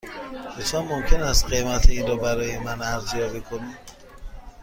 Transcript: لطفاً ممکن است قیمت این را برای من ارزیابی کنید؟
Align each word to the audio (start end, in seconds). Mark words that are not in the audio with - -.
لطفاً 0.57 0.79
ممکن 0.81 1.23
است 1.23 1.45
قیمت 1.45 1.89
این 1.89 2.07
را 2.07 2.15
برای 2.15 2.57
من 2.57 2.81
ارزیابی 2.81 3.41
کنید؟ 3.41 3.77